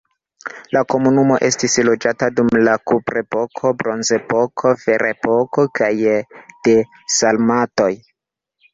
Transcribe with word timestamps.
La 0.75 0.79
komunumo 0.93 1.37
estis 1.49 1.77
loĝata 1.89 2.29
dum 2.39 2.49
la 2.69 2.75
kuprepoko, 2.93 3.75
bronzepoko, 3.83 4.75
ferepoko 4.87 5.69
kaj 5.83 5.95
de 6.03 6.79
sarmatoj. 7.21 7.95